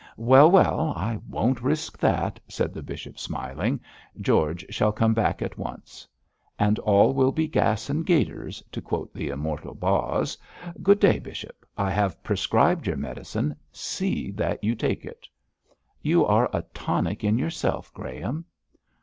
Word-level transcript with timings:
'Well, 0.17 0.49
well, 0.49 0.93
I 0.97 1.19
won't 1.29 1.61
risk 1.61 1.95
that,' 1.99 2.39
said 2.47 2.73
the 2.73 2.81
bishop, 2.81 3.19
smiling. 3.19 3.79
'George 4.19 4.65
shall 4.71 4.91
come 4.91 5.13
back 5.13 5.43
at 5.43 5.59
once.' 5.59 6.07
'And 6.57 6.79
all 6.79 7.13
will 7.13 7.31
be 7.31 7.47
gas 7.47 7.87
and 7.87 8.03
gaiters, 8.03 8.63
to 8.71 8.81
quote 8.81 9.13
the 9.13 9.27
immortal 9.29 9.75
Boz. 9.75 10.39
Good 10.81 10.99
day, 10.99 11.19
bishop! 11.19 11.67
I 11.77 11.91
have 11.91 12.23
prescribed 12.23 12.87
your 12.87 12.97
medicine; 12.97 13.55
see 13.71 14.31
that 14.31 14.63
you 14.63 14.73
take 14.73 15.05
it.' 15.05 15.27
'You 16.01 16.25
are 16.25 16.49
a 16.51 16.63
tonic 16.73 17.23
in 17.23 17.37
yourself, 17.37 17.93
Graham.' 17.93 18.45